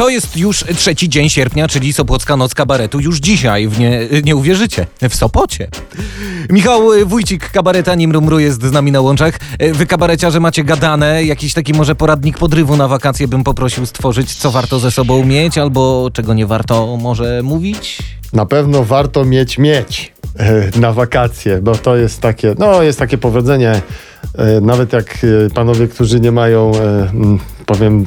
To 0.00 0.08
jest 0.08 0.36
już 0.36 0.64
trzeci 0.76 1.08
dzień 1.08 1.28
sierpnia, 1.28 1.68
czyli 1.68 1.92
Sopocka 1.92 2.36
Noc 2.36 2.54
Kabaretu 2.54 3.00
już 3.00 3.18
dzisiaj, 3.18 3.68
w 3.68 3.78
nie, 3.78 4.00
nie 4.24 4.36
uwierzycie, 4.36 4.86
w 5.10 5.14
Sopocie. 5.14 5.68
Michał 6.50 6.82
Wójcik, 7.06 7.50
kabareta 7.50 7.94
Nimrumru 7.94 8.38
jest 8.38 8.62
z 8.62 8.72
nami 8.72 8.92
na 8.92 9.00
łączach. 9.00 9.38
Wy 9.72 9.86
kabareciarze 9.86 10.40
macie 10.40 10.64
gadane, 10.64 11.24
jakiś 11.24 11.54
taki 11.54 11.72
może 11.72 11.94
poradnik 11.94 12.38
podrywu 12.38 12.76
na 12.76 12.88
wakacje 12.88 13.28
bym 13.28 13.44
poprosił 13.44 13.86
stworzyć, 13.86 14.34
co 14.34 14.50
warto 14.50 14.78
ze 14.78 14.90
sobą 14.90 15.24
mieć, 15.24 15.58
albo 15.58 16.10
czego 16.12 16.34
nie 16.34 16.46
warto 16.46 16.96
może 16.96 17.42
mówić? 17.42 17.98
Na 18.32 18.46
pewno 18.46 18.84
warto 18.84 19.24
mieć 19.24 19.58
mieć 19.58 20.12
e, 20.36 20.70
na 20.80 20.92
wakacje, 20.92 21.62
bo 21.62 21.74
to 21.74 21.96
jest 21.96 22.20
takie, 22.20 22.54
no 22.58 22.82
jest 22.82 22.98
takie 22.98 23.18
powiedzenie, 23.18 23.82
e, 24.38 24.60
nawet 24.60 24.92
jak 24.92 25.18
e, 25.46 25.50
panowie, 25.50 25.88
którzy 25.88 26.20
nie 26.20 26.32
mają, 26.32 26.72
powiem, 27.66 28.06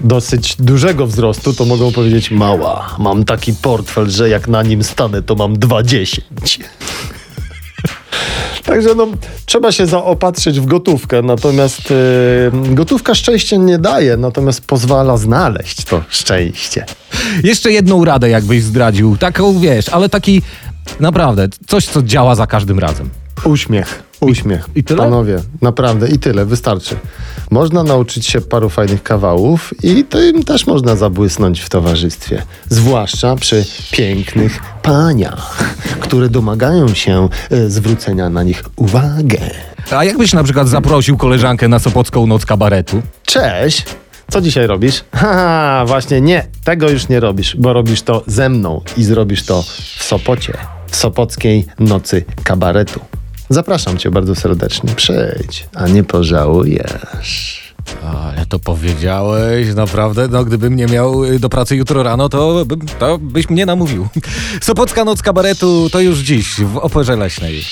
dosyć 0.00 0.56
dużego 0.56 1.06
wzrostu, 1.06 1.52
to 1.52 1.64
mogą 1.64 1.92
powiedzieć 1.92 2.30
mała, 2.30 2.96
mam 2.98 3.24
taki 3.24 3.54
portfel, 3.54 4.10
że 4.10 4.28
jak 4.28 4.48
na 4.48 4.62
nim 4.62 4.84
stanę, 4.84 5.22
to 5.22 5.34
mam 5.34 5.58
20. 5.58 6.22
Także 8.64 8.94
no, 8.94 9.06
trzeba 9.46 9.72
się 9.72 9.86
zaopatrzyć 9.86 10.60
w 10.60 10.66
gotówkę, 10.66 11.22
natomiast 11.22 11.90
e, 11.90 12.74
gotówka 12.74 13.14
szczęście 13.14 13.58
nie 13.58 13.78
daje, 13.78 14.16
natomiast 14.16 14.66
pozwala 14.66 15.16
znaleźć 15.16 15.84
to 15.84 16.02
szczęście. 16.08 16.86
Jeszcze 17.44 17.72
jedną 17.72 18.04
radę 18.04 18.28
jakbyś 18.28 18.62
zdradził, 18.62 19.16
taką 19.16 19.58
wiesz, 19.58 19.88
ale 19.88 20.08
taki 20.08 20.42
naprawdę, 21.00 21.48
coś 21.66 21.86
co 21.86 22.02
działa 22.02 22.34
za 22.34 22.46
każdym 22.46 22.78
razem. 22.78 23.10
Uśmiech, 23.44 24.02
uśmiech. 24.20 24.68
I- 24.74 24.84
tyle? 24.84 24.98
Panowie, 24.98 25.38
naprawdę 25.62 26.08
i 26.08 26.18
tyle, 26.18 26.44
wystarczy. 26.44 26.96
Można 27.50 27.82
nauczyć 27.82 28.26
się 28.26 28.40
paru 28.40 28.68
fajnych 28.70 29.02
kawałów 29.02 29.74
i 29.84 30.04
tym 30.04 30.42
też 30.44 30.66
można 30.66 30.96
zabłysnąć 30.96 31.60
w 31.60 31.68
towarzystwie. 31.68 32.42
Zwłaszcza 32.68 33.36
przy 33.36 33.64
pięknych 33.90 34.60
paniach, 34.82 35.64
które 36.00 36.28
domagają 36.28 36.94
się 36.94 37.28
e, 37.50 37.70
zwrócenia 37.70 38.30
na 38.30 38.42
nich 38.42 38.64
uwagę. 38.76 39.38
A 39.90 40.04
jakbyś 40.04 40.32
na 40.32 40.44
przykład 40.44 40.68
zaprosił 40.68 41.16
koleżankę 41.16 41.68
na 41.68 41.78
Sopocką 41.78 42.26
Noc 42.26 42.46
Kabaretu? 42.46 43.02
Cześć! 43.26 43.84
Co 44.30 44.40
dzisiaj 44.40 44.66
robisz? 44.66 45.04
Haha, 45.14 45.84
właśnie 45.86 46.20
nie, 46.20 46.46
tego 46.64 46.90
już 46.90 47.08
nie 47.08 47.20
robisz, 47.20 47.56
bo 47.56 47.72
robisz 47.72 48.02
to 48.02 48.22
ze 48.26 48.48
mną 48.48 48.80
i 48.96 49.04
zrobisz 49.04 49.42
to 49.42 49.62
w 49.96 50.02
Sopocie, 50.02 50.52
w 50.86 50.96
Sopockiej 50.96 51.66
Nocy 51.78 52.24
Kabaretu. 52.44 53.00
Zapraszam 53.54 53.98
cię 53.98 54.10
bardzo 54.10 54.34
serdecznie. 54.34 54.94
Przyjdź, 54.94 55.66
a 55.74 55.88
nie 55.88 56.04
pożałujesz. 56.04 57.64
Ale 58.02 58.46
to 58.46 58.58
powiedziałeś, 58.58 59.74
naprawdę, 59.74 60.28
no 60.28 60.44
gdybym 60.44 60.76
nie 60.76 60.86
miał 60.86 61.24
y, 61.24 61.38
do 61.38 61.48
pracy 61.48 61.76
jutro 61.76 62.02
rano, 62.02 62.28
to, 62.28 62.66
to 62.98 63.18
byś 63.18 63.50
mnie 63.50 63.66
namówił. 63.66 64.08
Sopocka 64.62 65.04
Noc 65.04 65.22
Kabaretu 65.22 65.90
to 65.92 66.00
już 66.00 66.18
dziś 66.18 66.60
w 66.60 66.76
Oporze 66.76 67.16
Leśnej. 67.16 67.62